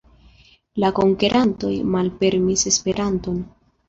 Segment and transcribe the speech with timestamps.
[0.83, 3.37] La konkerantoj malpermesis Esperanton.